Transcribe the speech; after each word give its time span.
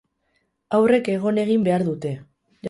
Haurrek 0.77 1.09
egon 1.17 1.41
egin 1.45 1.67
behar 1.69 1.87
dute. 1.91 2.15